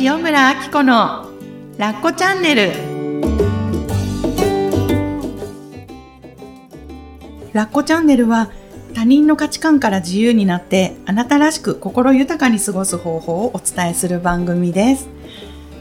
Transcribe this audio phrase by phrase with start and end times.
[0.00, 1.30] 塩村あき子の
[1.78, 2.72] ラッコチャンネル。
[7.52, 8.50] ラッコチャンネルは
[8.92, 15.08] 他人の価値観から自由になってあなたらしく心豊かに過ごす方法をお伝えする番組です。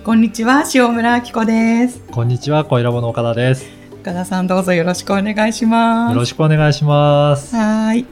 [0.04, 2.00] こんにちは塩村あき子です。
[2.12, 3.66] こんにちは、小ラボの岡田です。
[4.02, 6.14] 岡田さんどうぞよろしくお願いします。
[6.14, 7.56] よろしくお願いします。
[7.56, 8.06] はーい。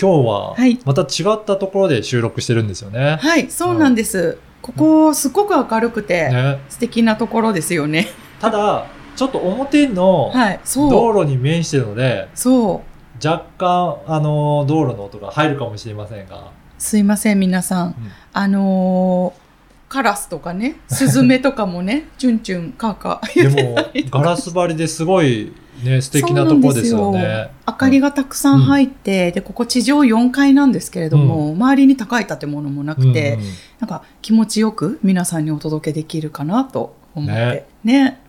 [0.00, 3.18] 今日ははい、また違ったところで収録してるんですよね。
[3.20, 6.60] はいそうなんです、ここすごく明るくて、ね。
[6.68, 8.08] 素敵なところですよね。
[8.40, 10.32] ただ、ちょっと表の
[10.74, 13.26] 道路に面してるので、そう。
[13.26, 17.94] 若干、あの、道路の音が入るかもしれませんが、すいません皆さん、
[18.32, 19.50] あのー
[19.90, 23.74] カラスとかねスズメとかもねチュンチュンカーカーでも、
[24.08, 25.52] ガラス張りですごい
[25.84, 27.50] ね、素敵なところですよね。
[27.66, 33.46] 明かりがたくさん入って、でここ地上4階なんですけれども、周りに高い建物もなくて、うんうん
[33.80, 38.20] なんか気持ちよく皆さんにお届けできるかなと思ってね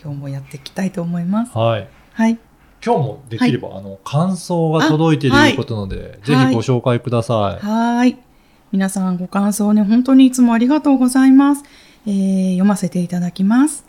[0.00, 1.88] 今日もやっていきたいと思いますはい。
[2.12, 2.38] はい
[2.82, 7.66] 今日もできれば、あの、感想が届いているということなので、ぜひご紹介ください。
[7.66, 8.16] はーい。
[8.72, 11.64] 皆さんご感想ね、本当にいつもありがとうございます。
[12.06, 13.84] えー読ませていただきます。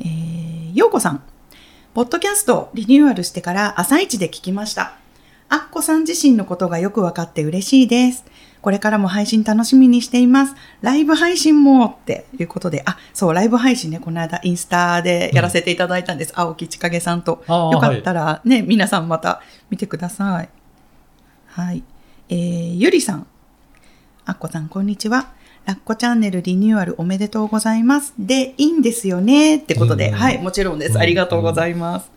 [0.00, 1.22] えー、ようこさん。
[1.98, 4.92] ポッドキャストリニューアルしてから朝一で聞きました。
[5.48, 8.24] あっこさん自身のことがよくわかって嬉しいです。
[8.62, 10.54] これからも配信楽しみにしています。
[10.80, 16.32] ライブ配信もっていうことで、あ、そう、ライブ配信ね、この間インスタでやらせていただいたんです。
[16.36, 17.42] 青木千景さんと。
[17.48, 20.48] よかったらね、皆さんまた見てください。
[21.48, 21.82] はい。
[22.28, 23.26] えー、ゆりさん。
[24.24, 25.32] あっこさん、こんにちは。
[25.68, 28.14] ラッコチャンネルリニューアルおめでとうございます。
[28.18, 29.56] で、いいんですよね。
[29.56, 30.92] ってことで、うんはい、もちろんです。
[30.92, 32.10] うんありがとうございます。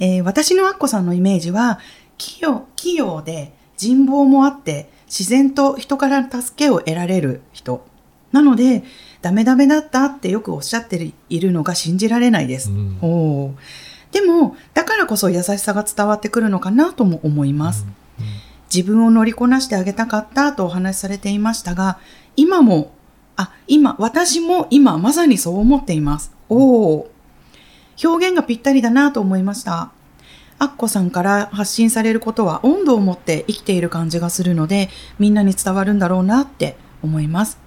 [0.00, 1.78] えー私のアッコさんのイメージは、
[2.18, 7.86] 器用、器用で人望もあって、自然と人から助けを得られる人。
[8.32, 8.82] なので、
[9.22, 12.72] ダメダメだったってよくおっしゃっているのが信じられないです。
[12.72, 13.52] うんおー
[14.10, 17.86] でも、だからこそ優しさが伝わってくるのかなとも思います。
[18.18, 21.98] うん自分を乗りこなしてあげたかったとお話しされていましたが、
[22.40, 22.94] 今も、
[23.36, 26.32] あ、今、私も今まさにそう思っています。
[26.48, 27.10] おお。
[28.02, 29.90] 表現がぴったりだなと思いました。
[30.58, 37.58] アッコさんから発信されることは温度を持って生きている感じがするので、みんなに伝わるんだろうなって思います。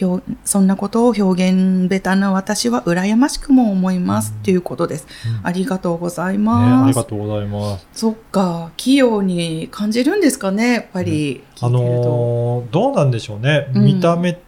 [0.00, 4.32] 表そんなことを表現ベタな私は羨ましくも思います。
[4.42, 5.06] ということです。
[5.26, 6.84] うんありがとうございね、ます。
[6.84, 7.86] ありがとうございます。
[7.92, 11.42] そっか、器用に感じるんですかね、やっぱり。
[11.60, 14.38] あ聞いてるとのーどうなんでしょうね、うん見た目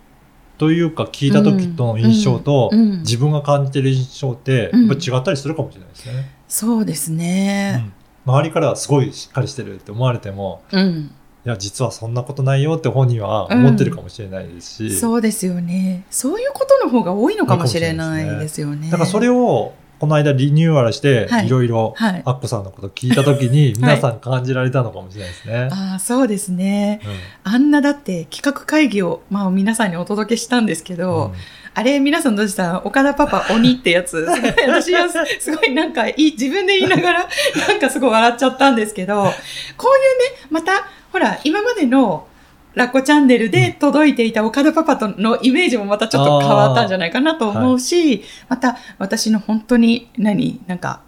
[0.58, 7.82] というか聞いた時との印象と、うんうん自分が感じてる印象って、うんやっぱ違ったりするかもしれないですね、そうですね。
[7.84, 7.92] うん
[8.26, 11.10] 周りからはすごいしっかりしてるって思われてもうん。
[11.46, 16.04] いや実はそんなことないよって本人は思ってるかもしれないですし、そうですよね。
[16.10, 18.90] そういうことの方が多いのかもしれないですよね。
[18.90, 22.22] だからそれをこの間リニューアルして、はいいろいろはい。
[22.24, 25.68] アッコさんのこと聞いた時に皆さん感じられたのかもしれないですね。
[25.72, 27.00] ああ、そうですね。
[27.04, 27.10] うん
[27.54, 31.32] あんなだって企画会議を、まあ皆さんにお届けしたんですけど、うん
[31.74, 32.82] あれ皆さんどうでした？
[32.84, 34.16] 岡田パパ鬼ってやつ。
[34.66, 37.28] 私はすすごいなんかいい、自分で言いながら
[37.68, 40.72] なんかすごい笑っちゃったんですけど、こういうね、また、
[41.12, 42.26] ほら、今までの
[42.74, 51.00] ラッコチャンネルで届いていた岡田パパとのイメージもまたちょっと変わったんじゃないかなと思うし、また私の本当に何、なんか、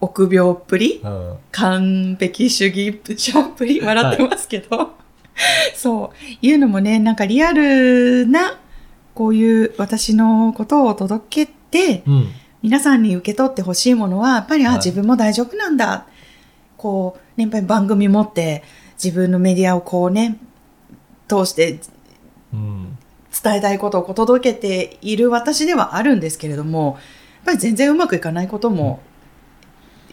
[0.00, 1.00] 臆病っぷり？
[1.02, 3.80] うん完璧主義者っぷり？
[3.84, 4.92] 笑ってますけど、
[5.74, 6.46] そう。
[6.46, 8.58] いうのもねなんかリアルな
[9.14, 12.28] こういう私のことを届けてうん。
[12.60, 14.78] 皆さんに受け取ってほしいものはやっぱり、あはい。
[14.78, 16.06] 自分も大丈夫なんだ。
[16.76, 18.62] こう、ね、やっぱり番組持って
[19.02, 20.38] 自分のメディアをこうね
[21.28, 21.80] 通して
[22.52, 26.98] 伝えたいことを届けている私ではあるんですけれども
[27.36, 29.00] やっぱり全然うまくいかないことも、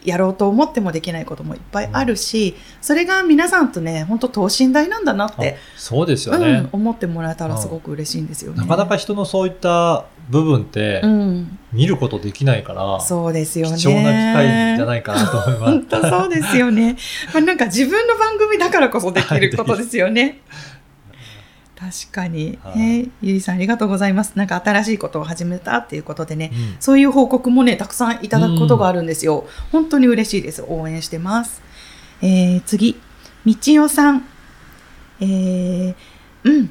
[0.06, 8.58] やろうと思ってもできないこともいっぱいあるし、それが皆さんとね本当等身大なんだなって、あそうですようねん、、思ってもらえたらすごく嬉しいんですよね。
[8.58, 13.76] なかなか人のそういった部分ってうん、見ることできないから、そうですよね。
[13.76, 15.72] 貴重な機会じゃないかなと思います。
[15.72, 16.96] 本当そうですよね。
[17.34, 20.40] まあ、なんか自分の番組だからこそできることですよね。
[21.78, 22.58] 確かに。
[22.62, 24.32] はいえーゆりさんありがとうございます。
[24.34, 29.46] なんか新しいことを始めたっていうことでね、うんそういう報告もね、たくさんいただくことがあるんですよ。
[29.72, 30.64] 本当に嬉しいです。
[30.66, 31.62] 応援してます。
[32.22, 32.98] えー、次、
[33.44, 34.24] みちおさん。
[35.20, 35.94] えー、
[36.44, 36.70] うん、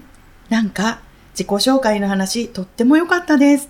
[0.50, 1.00] なんか、
[1.34, 3.70] 自己紹介の話、とっても良かったです。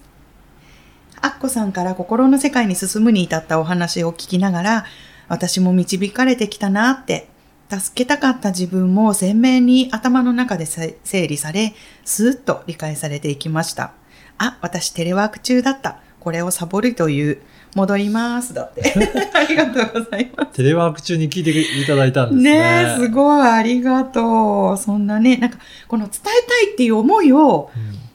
[1.22, 4.86] アッコさんから心の世界に進むに至ったお話を聞きながら、
[5.28, 7.28] 私も導かれてきたなって、
[7.70, 10.98] 助けたかった自分も鮮明に頭の中で整
[11.28, 11.74] 理され、
[12.04, 13.94] スーッと理解されていきました。
[14.38, 16.00] あ、私テレワーク中だった。
[16.20, 17.42] これをサボりという。
[17.76, 18.54] 戻ります。
[18.54, 18.82] だって。
[19.36, 20.54] ありがとうございます。
[20.54, 22.58] テレワーク中に聞いていただいたんですね。
[22.58, 23.48] ねえ、すごい。
[23.48, 24.78] ありがとう。
[24.78, 25.58] そんなね、なんか、
[25.90, 28.06] この伝えたいっていう思いを、うん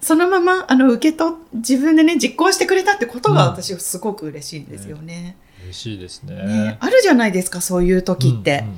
[0.00, 5.36] そのまま、あの、受け取っ、自分でね、実行してくれたってことがうん私すごく嬉しいんですよね。
[5.70, 6.34] 嬉しいですね。
[6.34, 8.60] ねあるじゃないですか、そういう時って。
[8.64, 8.76] うんうん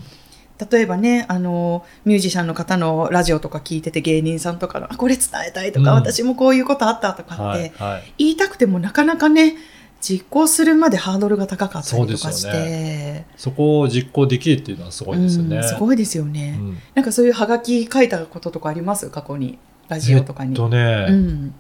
[0.70, 8.14] 例えばね、あの、ミュージシャンの方のラジオとか聞いてて芸人さんとかの、あ、これ伝えたいとか、うん私もこういうことあったとかって、はいはい。
[8.18, 9.56] 言いたくてもなかなかね、
[10.00, 15.56] 実行するまでハードルが高かったりとかしそうですよて、そこを実行できるっていうのはすごいですよね。
[15.56, 16.56] うんすごいですよね。
[16.60, 19.10] うんなんかそういうハガキ書いたこととかあります？
[19.10, 19.58] 過去に。
[19.88, 20.50] ラジオとかに。
[20.50, 21.54] えっとね、うん。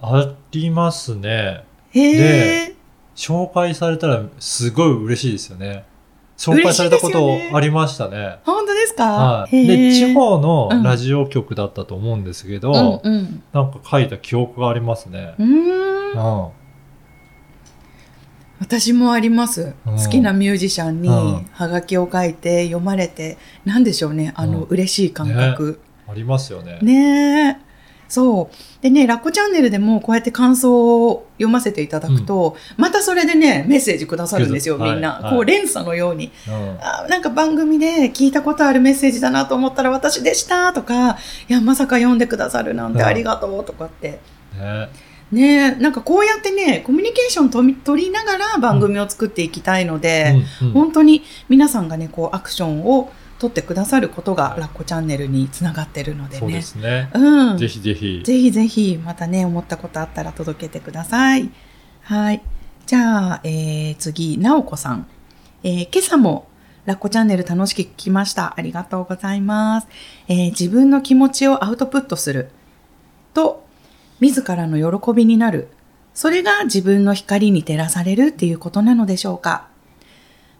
[0.00, 1.64] ありますね。
[1.90, 2.74] へえ。
[3.14, 5.84] 紹介されたらすごい嬉しいですよね。
[6.36, 8.38] 紹介されたことありましたね。
[8.44, 9.04] 本当ですか？
[9.04, 9.66] はい。
[9.66, 13.42] で、地方のラジオ局だったと思うんですけど、うんうん。
[13.52, 15.34] なんか書いた記憶がありますね。
[15.38, 16.44] うーん。
[16.46, 16.48] うん。
[18.60, 19.74] 私もあります。
[19.86, 24.32] うん好きなミュージシャンにうんハガキを書いて読まれて、なんでしょうね。
[24.34, 25.80] あの、うん嬉しい感覚。
[26.08, 26.78] ありますよね。
[26.82, 27.56] ねえ。
[28.08, 28.82] そう。
[28.82, 35.14] でね、ラッコチャンネルでもこうやって感想を読ませていただくと、またそれでね、メッセージくださるんですよ、はいみんな。
[35.14, 36.30] はいこう、連鎖のように。
[36.48, 36.78] うん。
[36.80, 41.18] あなんか番組で聞いたことあるメッセージだなと思ったら私でしたとか、
[41.48, 44.20] いや、まさか読んでくださるなんてうんありがとうとかって。
[45.32, 45.74] ね。
[45.76, 53.10] なんかこうやってね、コミュニケーションとみ取りながら番組を作っていきたいので、うんうん本当に皆さんがね、こうアクションを
[53.44, 56.40] 取ってくださることがラッコチャンネルにつながってるのでね。
[56.40, 57.10] そうですね。
[57.12, 57.58] うん。
[57.58, 58.22] ぜひぜひ。
[58.24, 61.50] ぜひぜひ、またね、思ったことあったら届けてください。
[62.02, 62.42] はい。
[62.86, 65.06] じゃあ、えー、次、なおこさん。
[65.62, 66.48] えー、今朝も、
[66.86, 68.54] ラッコチャンネル楽しく聞きました。
[68.56, 69.88] ありがとうございます。
[70.28, 72.50] えー、自分の気持ちをアウトプットする。
[73.34, 73.66] と、
[74.20, 75.68] 自らの喜びになる。
[76.14, 79.68] それが自分の光に照らされるっていうことなのでしょうか。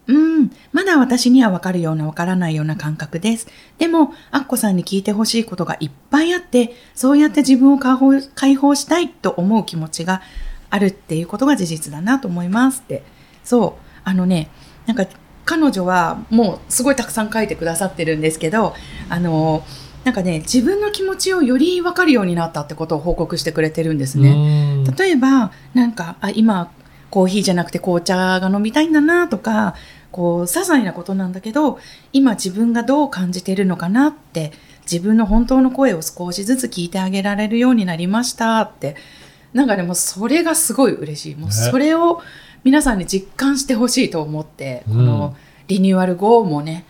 [0.07, 3.47] うん、まだ私にはわかるようなわからないような感覚です。
[3.77, 10.21] でも、アッコさんに聞いてほしいことがいっぱいあって、そうやって自分を解放したいと思う気持ちが
[10.69, 13.03] あるっていうことが事実だなと思いますって。
[13.43, 14.49] そう、あのね、
[14.85, 15.07] なんか
[15.45, 18.75] 彼女はもうすごいたくさん書いてくださってるんですけど、
[19.09, 19.63] あの、
[20.03, 24.83] なんかね、自分の気持ちをよりわかるようになったってことを報告してくれてるんですね。
[24.83, 26.71] ね例えば、なんか、あ、今、
[27.15, 29.75] コーヒーじゃなくて紅茶が飲みたいんだなとか、
[30.11, 31.79] こう、些細なことなんだけど、
[32.11, 34.51] 今自分がどう感じてるのかなって、
[34.81, 38.97] 自分の本当の声を少しずつ聞いてあげられるようになりましたって。
[39.53, 41.35] なんかでもそれがすごい嬉しい。
[41.35, 42.21] もうねそれを
[42.65, 45.35] 皆さんに実感してほしいと思って、うんこの
[45.69, 46.83] リニューアル後もね、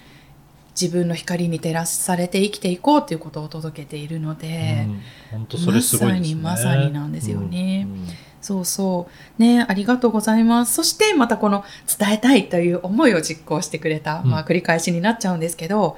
[0.72, 4.88] 自分の光に照らされて生きていこうということを届けているので、
[5.30, 6.42] 本当それすごいですね。
[6.42, 8.07] まさにまさになんですよねうんうん
[8.46, 9.08] そうそ
[9.40, 9.42] う。
[9.42, 10.76] ね、ありがとうございます。
[10.76, 11.66] そしてまたこの
[11.98, 15.98] 伝えたいという思いを実行してくれた、うんまあ繰り返しになっちゃうんですけど、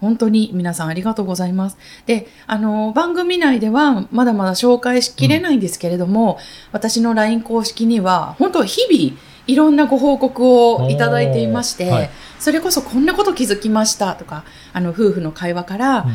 [0.00, 1.76] 本当に皆さんありがとうございます。
[2.06, 6.38] で、あの、番組内ではまだまだ紹介しきれないんですけれども、
[6.70, 16.10] 私の LINE 公式には、本当日々いろんなご報告をいただいていまして、はいそれこそこんなこと気づきましたとか、あの、夫婦の会話から、うん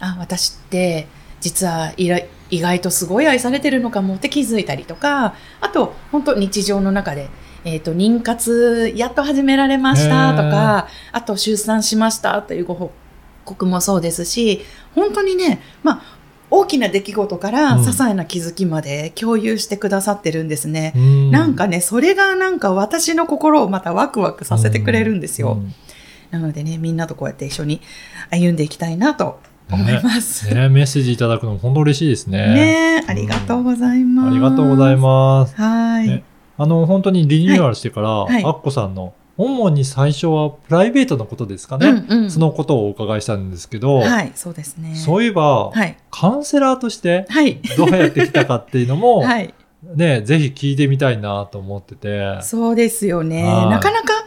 [0.00, 1.06] あ私って
[1.40, 2.18] 実はいら
[2.50, 7.28] 意外とすごい愛されてるのかもって気づいたりとかあと本当日常の中で、
[7.64, 12.92] えー、と妊活やっと始められましたとかあと出産しましたというご報
[13.44, 14.62] 告もそうですし
[14.94, 17.82] 本当にねまあ大きな出来事からうん。
[17.82, 20.92] 些細な気づきまで共有してくださってるんですね。
[20.96, 21.30] うん。
[21.30, 25.52] なんかね、それがなんか私の心をまたワクワクさせてくれるんですよ。
[25.52, 25.74] うん。
[26.30, 27.80] なのでね、みんなとこうやって一緒に
[28.30, 29.38] 歩んでいきたいなと
[29.74, 30.52] 思います。
[30.52, 32.54] ね、メッセージいただくのも本当嬉しいですね。
[32.54, 34.28] ねえありがとうございます。
[34.28, 35.54] ありがとうございます。
[35.56, 36.08] はい。
[36.08, 36.24] ね
[36.56, 41.88] あの、本当にリニューアルしてから、はいアッコさんの、主に最初はプライベートのことですかね。
[41.88, 44.94] うんうんそのことをお伺いしたんですけど、はい、そうですね。
[44.94, 45.96] そういえば、はい。
[46.10, 47.60] カウンセラーとしてはい。
[47.76, 49.54] どうやってきたかっていうのも、 はい。
[49.82, 52.42] ね、ぜひ聞いてみたいなと思ってて。
[52.42, 53.44] そうですよね。
[53.44, 54.19] はいなかなか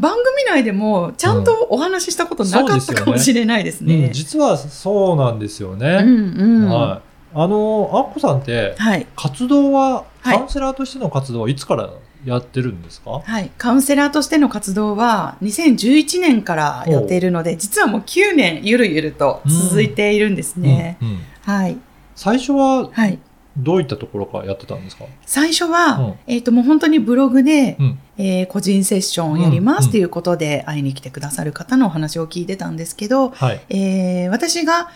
[0.00, 4.12] 番組内でもちゃんとお話ししたことなかったかもしれないですうねん、。
[4.12, 6.00] 実はそうなんですよね。
[6.02, 6.68] うんうん。
[6.68, 7.10] はい。
[7.34, 9.06] あの、アッコさんって、はい。
[9.14, 11.90] 活動は、はいカウンセラーとしての活動はいつから
[12.26, 13.50] やってるんですか、はい。
[13.56, 20.98] カウンセラーとしての活動は2011年からやっているので、実はもう9年ゆるゆると続いているんですね。
[21.00, 21.76] うんうんはい。
[22.14, 23.18] 最初ははい。
[23.62, 25.04] どういったところからやってたんですか？
[25.26, 26.14] 最初は、うん。
[26.26, 27.98] えっ、ともう本当にブログで、うん。
[28.18, 33.60] えー個人セッションをやりまうんすっていうことで会いに来てくださる方のお話を聞いてたんですけど、はい。
[33.70, 34.90] えー私が、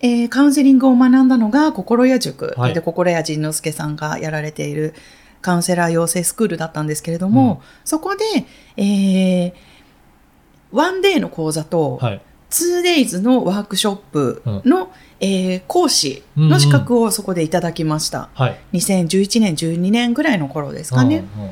[0.00, 2.74] えーカウンセリングを学んだのが心屋塾、はい。
[2.74, 4.94] で心屋仁之助さんがやられている
[5.40, 8.24] カウンセラー養成スクールだったんですけれども、そこで、
[8.76, 9.52] えー、
[10.72, 12.20] ワンデーの講座と、はい。
[12.54, 18.28] 2days のワークショップの、えー講師の資格をそこでいただきました。
[18.34, 18.60] はい。
[18.74, 21.24] 2011年、12年ぐらいの頃ですかね。
[21.36, 21.50] うんうん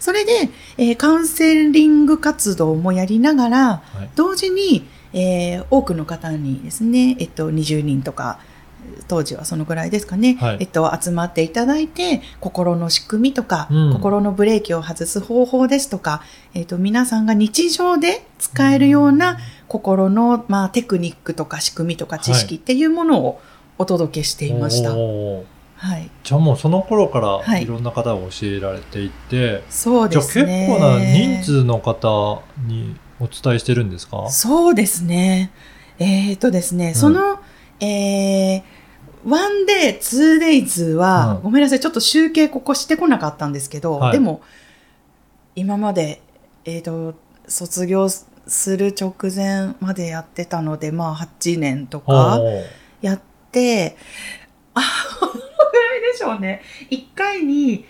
[0.00, 4.10] それで、えーカウンセリング活動もやりながら、はい。
[4.14, 8.38] 同時に、えー多くの方にですね、えっと、20人とか、
[9.08, 16.22] 当時はそのぐらいですかね、はいえっと、集まっていただいて、心の仕組みとか、うん心のブレーキを外す方法ですとか、
[16.54, 19.38] えっと、皆さんが日常で使えるような
[19.68, 23.40] 心の、まあ、テクニックとか仕組みとか知識っていうものを
[23.78, 24.94] お届けしていました。
[24.94, 25.44] おー
[25.76, 26.08] はい。
[26.22, 30.66] じゃあもうその頃からはいいろんな方が教えられていて、そうじゃあ結ですね。
[30.68, 34.30] 構な人数の方にお伝えしてるんですか？
[34.30, 35.50] そうですね。
[35.98, 37.40] えっ、とですね、んその、
[37.80, 38.62] えー、
[39.24, 41.42] ワンデー、ツーデイズは、うん。
[41.44, 44.12] ごめんなさい、ちょっと集計ここしてこなかったんですけど、はい。
[44.12, 44.42] でも、
[45.54, 46.20] 今まで、
[46.64, 47.14] えっ、と、
[47.46, 52.38] 卒業する直前までやってたので、まあ、8年とか
[53.00, 53.96] やって、
[54.74, 54.80] あ、
[55.20, 56.62] どのぐらいでしょうね。
[56.90, 57.84] 1回に、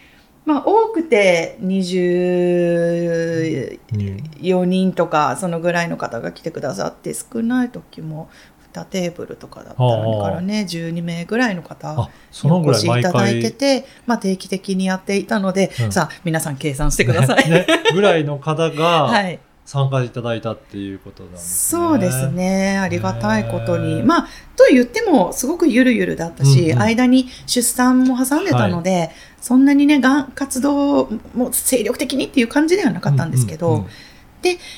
[0.45, 8.29] まあ、多くて20、に4人とかそのぐらいの方が来てくださって少ない時も
[8.75, 13.41] 2テーブルとかだったからね12名ぐらいの方にお越しいただい回。
[13.41, 15.93] てて、まあ、定期的にやっていたので、うん。
[15.93, 17.49] さあ皆さん計算してください。
[17.49, 21.83] ね、ぐらいの方 はがい、参加いただいたっていうことなんですね。
[21.83, 22.31] そうです。
[22.31, 22.79] ね。
[22.79, 26.83] ありがたいことに、まあと言ってもすごくゆるゆるだったし、うんうん。
[26.83, 33.87] 間に出産も挟んでたので、そんなにねがん活動も精力的にっていう感じではなかったんですけど、うんうん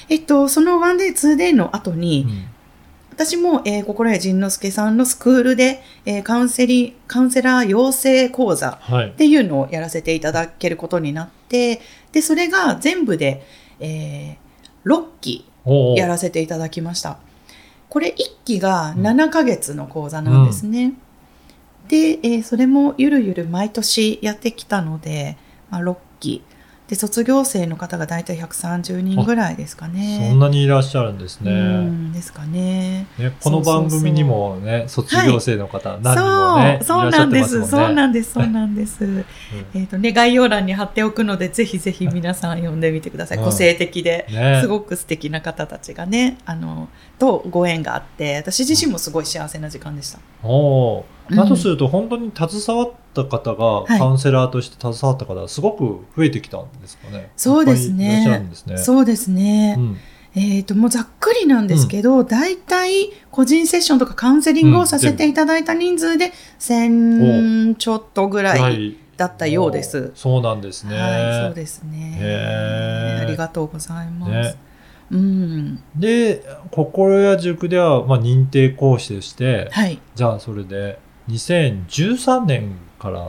[0.09, 2.56] えっと、そのワンデー、ツーデーの後に、うん
[3.17, 9.13] 私も、えー心屋仁之助さんのスクールで、えーカウンセリカウンセラー養成講座はいっ。
[9.13, 11.81] ていうのをやらせていただけることになって、
[12.13, 13.43] で、それが全部で、
[13.81, 15.47] えー6期
[15.97, 17.19] やらせていただきました。
[17.89, 20.93] これ1期が7ヶ月の講座なんですね。
[21.89, 25.39] で、えーそれもゆるゆる毎年やってきたので、
[25.71, 26.43] まあ、6期。
[26.89, 30.29] で、卒業生の方がだいたい130人ぐらいですかね。
[30.31, 31.51] そんなにいらっしゃるんですうね。
[31.51, 33.07] んですかね。
[33.19, 37.67] ねこの番組にもね、卒業生の方、何人もね、そう、そういらっしゃなんです。
[37.67, 38.33] そうなんです。
[38.33, 39.25] そうなんです。
[39.75, 43.39] えっとね、概要欄に貼っておくので、ぜひぜひ皆さん読んでみてください。
[43.39, 46.89] うん個性的で、ねすごく素敵な方たちがね、あの、
[47.19, 50.19] とご縁があって、私自身もすごい幸せな時間でした。
[50.43, 57.31] おーうんだとすると、本当に携わった方が、はいカウンセラーとして携わった方がすごく増えてきたんですかね。
[57.37, 58.79] そうですねいっぱいいらっしゃるんですね。
[58.79, 59.77] そうですね。
[59.79, 59.97] うん
[60.39, 70.13] えっ、と、もうざっくりなんですけど、大体個人セッションとかカウンセリングをさせていただいた人数で、1000ちょっとぐらいだったようです。
[70.15, 70.95] そうなんですね。
[70.95, 73.19] はい、そうですね。
[73.23, 74.31] ありがとうございます。
[74.31, 74.57] ね
[75.11, 75.83] うん。
[75.95, 79.99] で、心屋塾では、まあ、認定講師として、はい。
[80.15, 83.21] じゃあそれで、2013年から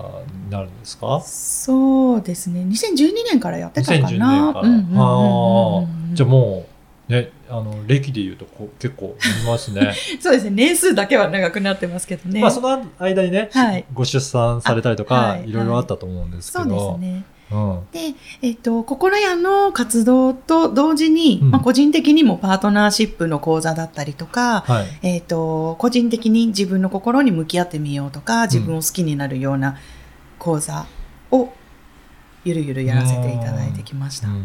[0.45, 1.21] になるんですか？
[1.25, 2.61] そうですね。
[2.61, 4.07] 2012年からやってたかな。
[4.07, 4.67] 2012年から。
[4.67, 6.65] うんうんうんうんああじゃあも
[7.09, 9.93] う、ね、あの、歴で言うとこ結構ありますね。
[10.19, 10.49] そうですね。
[10.51, 12.39] 年数だけは長くなってますけどね。
[12.41, 16.97] まあその間にね、はいご出産されたりとあか、はいいろいろあったと思うんですけそうど。
[16.99, 17.23] ですね。
[17.51, 17.87] うん。
[17.91, 24.99] で、えっ、と、心屋の活動と同時に、うんまあ、個人的にもパートナーシップの講座だったりとか、はい。
[25.01, 29.77] えっ、と、個人的に自分の心に向き合ってみようとか、自分を好きになるような
[30.39, 30.85] 講座
[31.31, 31.53] を
[32.43, 34.27] ゆるゆるやらせていただいてきました。
[34.27, 34.35] うん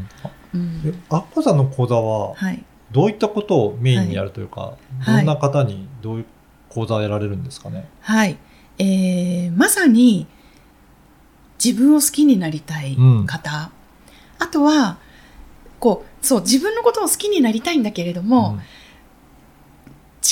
[0.54, 2.62] うんえアッコさんの講座は、はい。
[2.90, 6.26] どういったことをメインにやるというか、はいどんな方にどういう
[6.68, 7.88] 講座をやられるんですかね？
[8.00, 8.36] はい。
[8.78, 10.26] えーまさに
[11.62, 13.70] 自分を好きになりたい方。
[14.38, 14.98] あとは、
[15.78, 18.58] こう、そう、自分のことを好きになりたいんだけれども、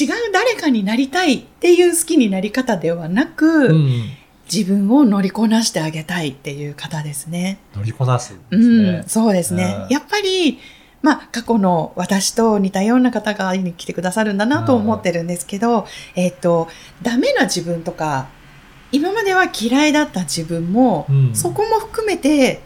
[0.01, 4.11] 違う誰かになりたいっていう好きになり方ではなく、うん、うん
[4.53, 7.61] 自分を乗りこなしてあげたいっていう方ですね。
[7.73, 9.05] 乗りこなすんでうん。
[9.09, 9.77] そうですね。
[9.85, 10.59] うんやっぱり、
[11.03, 16.69] まあ、過去の私と似たような方が会いに来てくださるんだなと思ってるんですけど、えっ、と、
[17.01, 18.27] ダメな自分とか、
[18.93, 22.63] 今までは嫌いだった自分も、うんそこも含めて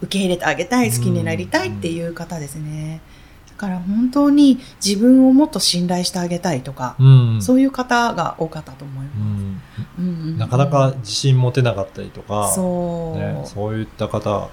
[0.00, 3.00] 受け入れてあげたい、好きになりたいっていう方ですね。
[3.48, 9.88] だから本当に自分をもっと信頼してあげたいとか、うんそういう方が多かったと思います。
[9.98, 14.48] うんなかなか自信持てなかったりとか、そう、ね、そういった方、やっ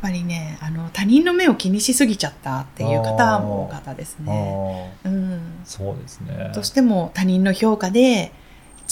[0.00, 4.92] ぱりねあの他人の目を気にしすぎちゃったっていう方も多かったですね。
[5.04, 6.50] うん、そうですね。
[6.54, 8.32] どうしても他人の評価で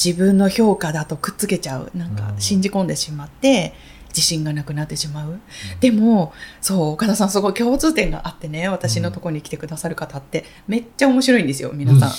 [0.03, 1.91] 自分の評価だとくっつけちゃう。
[1.95, 2.41] なんかうん。
[2.41, 3.75] 信じ込んでしまって
[4.09, 5.41] 自信がなくなってしまう、
[5.81, 12.11] でもそう岡田さんすごい共通点があってね私のところに来てくださる方ってめっちゃ面白いんですよ皆さん、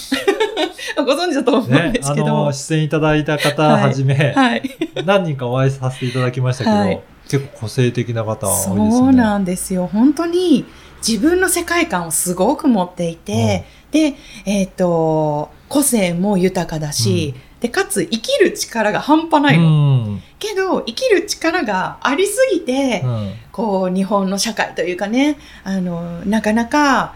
[1.06, 3.84] ご存知だと思うんねで、すけど、あの、出演いただいた方はい。
[3.84, 4.64] はじめ、はい。
[5.06, 7.02] 何人かお会いさせていただきましたけど、はい。
[7.28, 8.92] 結構個性的な方多いですね。
[8.92, 9.88] そうなんですよ。
[9.92, 10.66] 本当に
[11.06, 19.68] 自分の世界観をすごく持っていて、でえっ、と個性も豊かだし、でかつ生きる力が半端ないの、う
[20.16, 20.24] ん。
[20.40, 23.34] けど生きる力がありすぎて、うん。
[23.52, 27.16] こう日本の社会というかねあのなかなか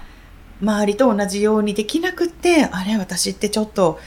[0.62, 4.00] 周りと同じようにできなくってあれ私ってちょっと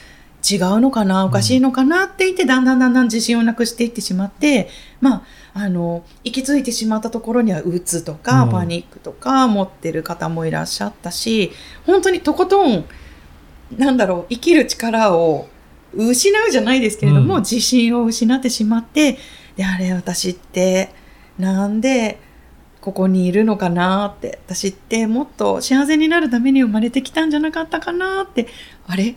[0.49, 4.69] 違うのかなおかしいのかなって言って、だんだんだんだん自信をなくしていってしまって
[5.01, 5.23] まあ
[5.55, 11.51] あの行き着いてしまったところにはうつとか、うんパニックとか持ってる方もいらっしゃったし
[11.85, 12.85] 本当にとことん
[13.77, 15.49] なんだろう生きる力を
[16.07, 17.41] 失うじゃないですけれども、うん。
[17.41, 19.19] 自信を失ってしまって
[19.57, 20.91] であれ私って
[21.39, 22.21] なんで
[22.81, 28.47] ここにいるのかなって私ってもっと幸せになるために生まれてきたんじゃなかったかなって
[28.87, 29.17] あれ？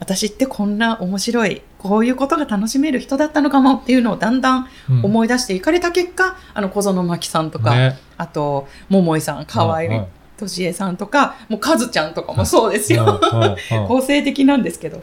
[0.00, 5.04] 私ってこんな面白いこういうことが楽しめる人だったのかもっていうのをだんだんうん。
[5.04, 7.98] 思い出していかれた結果、あの小園真希さんとか、ね。
[8.16, 10.08] あと桃井さん河合はいはい。
[10.38, 13.20] 俊恵さんとかもうカズちゃんとかもそうですよ。
[13.22, 15.02] うんうんうん個性的なんですけど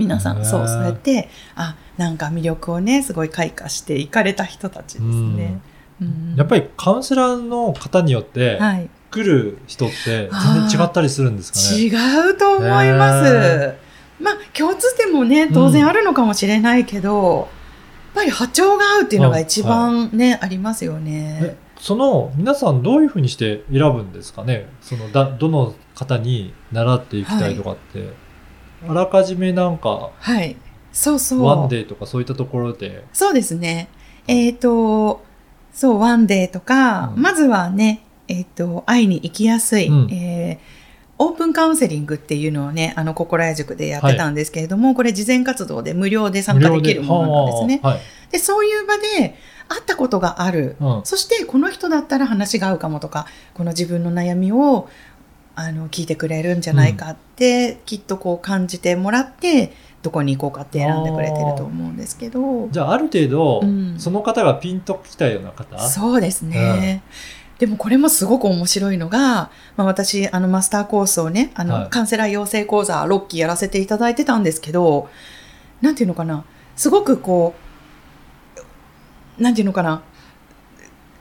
[0.00, 5.60] 皆さねんそうそうやってあなんか魅力をねすごい開花していかれた人たちですね。
[6.00, 6.34] うん。
[6.36, 11.82] やっぱりカウンセラーの方によって、はい、来る人って全然違ったりするんですかね？
[11.82, 13.28] 違うと思います。
[13.28, 13.78] へ
[14.20, 17.48] まあ共通点もね当然あるのかもしれないけど、
[18.14, 21.40] やっぱり波長が合うっていうのが一番ね、ありますよね。
[21.42, 21.56] え。
[21.78, 24.68] その皆さんどういうふうにして選ぶんですかね？
[24.82, 28.12] そのだどの方に習っていきたいとかって、
[28.88, 30.56] あらかじめなんかはい。
[30.92, 31.44] そうそう。
[31.44, 33.04] ワンデーとかそういったところで。
[33.12, 33.88] そうですね。
[34.26, 35.22] えっ、と、
[35.72, 37.22] そう、ワンデーとか、うん。
[37.22, 40.10] まずはね、えっ、と、会いに行きやすい、うん。
[40.12, 40.80] えー
[41.22, 47.80] オープンカウンセリングっていうのをね、あの、心屋塾でやってたんですけれども、これ、事前活動で無料で参加できるものなんですね。
[47.82, 48.02] はあはい。
[48.32, 49.36] で、そういう場で
[49.68, 50.76] 会ったことがある。
[50.80, 51.00] うん。
[51.04, 54.88] そして、この人だったら話が合うかもとか、この自分の悩みを、
[55.56, 62.68] あの、聞いてくれるんじゃないかって、きっとこう感じてもらって、どこに行こうかって選んでくれてると思うんですけど。
[62.70, 63.98] じゃあある程度、うん。
[63.98, 65.78] その方がピンときたような方？
[65.78, 67.02] そうですね。
[67.58, 71.90] でもこれもすごく面白いのが、まあ、私、あの、マスターコースをね、あの、はい。
[71.90, 75.10] カンセラー養成講座6期やらせていただいてたんですけど、
[75.82, 77.54] なんていうのかな、すごくこ
[79.38, 80.02] う、なんていうのかな、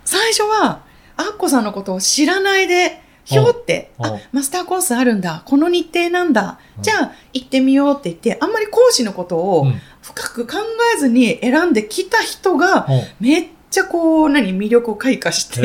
[0.05, 0.83] 最初は、
[1.17, 6.83] アッコさんのことを知らないで、ひょって、あ、マスターコースあるんだ、この日程なんだ、うん。
[6.83, 9.81] じゃあ行ってみようって言って、あんまり講師のことをうん。
[10.01, 10.57] 深く考
[10.95, 12.91] えずに選んできた人が、う。
[12.91, 15.61] んめっちゃこう、何、魅力を開花して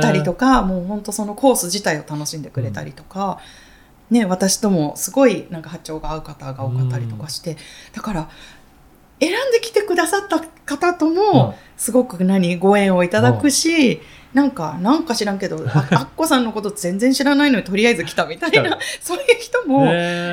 [0.00, 3.38] たりとか、もう本当そのコース自体を楽しんでくれたりとか、
[4.10, 7.56] ね、私ともすごいなんか波長が合う方が多かったりとかして、
[7.92, 8.28] だから、
[9.20, 14.00] 選んできてくださった方とも、すごく何、ご縁をいただくし、
[14.34, 19.86] なんか、なんか知らんけど、 ああっこさんのこと全然知らないのにとりあえず来たみたい来な、そういう人うんも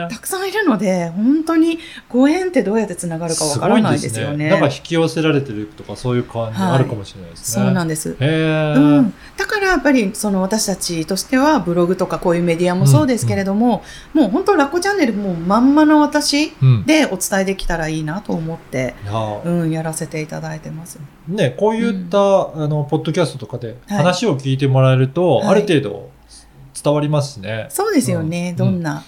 [0.09, 4.49] たくさんいるので、本当にご縁ってどうやってつながるかわからないですよね。
[4.49, 6.71] なんか引き寄せられてるとかそういう感じはい。
[6.73, 7.65] あるかもしれないですね。
[7.65, 8.15] そうなんです。
[8.19, 13.83] うん、だからやっぱりその私たちとしてはブログとかこういうメディアもそうですけれども、
[14.13, 16.83] もう本当ラッコチャンネルもうまんまの私うん。
[16.85, 19.43] でお伝えできたらいいなと思って、いやー。
[19.43, 20.99] うん、やらせていただいてます。
[21.27, 25.47] ね、こういった、あのポッドキャストとかではい話を聞いてもらえると、はい。
[25.47, 26.09] ある程度
[26.83, 27.67] 伝わりますしね。
[27.69, 28.55] そうですよね、うん。
[28.55, 29.03] どんな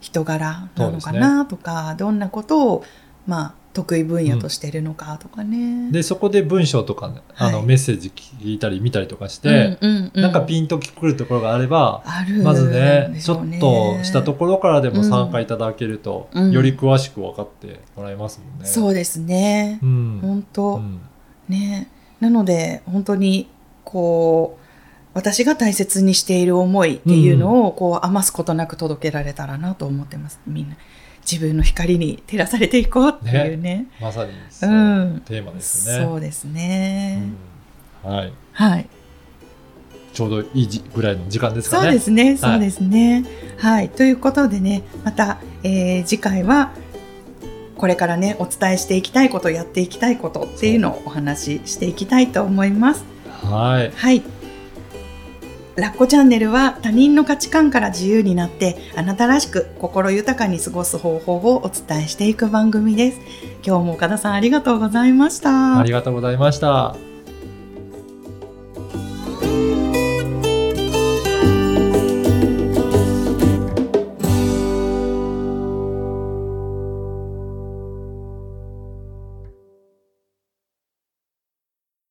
[0.00, 2.84] 人柄なのかなとか、どんなことを、
[3.26, 5.90] まあ、得意分野としてるのかとかね。
[5.90, 10.22] で、そこで文章とかね、あの、はいメッセージ聞いたり見たりとかして、うんうんうん。
[10.22, 12.04] なんかピンとくるところがあれば、
[12.44, 16.52] まずねちょっとしたところからでも参加いただけると、うん。
[16.52, 18.64] より詳しく分かってもらえますもんね。
[18.64, 19.80] そうですね。
[19.82, 20.18] うん。
[20.22, 21.00] 本当、うん。
[21.48, 21.88] ね。
[22.20, 23.48] なので本当に
[23.84, 24.64] こう
[25.14, 30.40] 私が大切にしている思いっていうのをこう余すことなく届けられたらなと思ってます。
[30.46, 30.76] みんな
[31.30, 33.86] 自分の光に照らされていこうっていうね。
[34.00, 35.22] まさにそう、うん。
[35.24, 36.04] テーマですよね。
[36.04, 37.22] そうですね、
[38.04, 38.10] うん。
[38.10, 38.32] はい。
[38.52, 38.86] はい。
[40.12, 41.82] ちょうどいいじぐらいの時間ですかね。
[41.84, 42.36] そうですね。
[42.36, 43.24] そうですね。
[43.58, 46.72] はい、ということでねまた、えー次回は
[47.76, 53.04] これからねお伝えしていきたいことやっていきたいことっていうのをお話ししていきたいと思います。
[53.50, 53.90] はい。
[53.90, 54.22] はい。
[55.76, 63.20] ラッコチャンネルは他人の価値観から自由になってあなたらしく心豊かに過ごす方法をお伝えしていく番組です。
[63.66, 65.78] 今日も岡田さんありがとうございました。
[65.78, 67.13] ありがとうございました。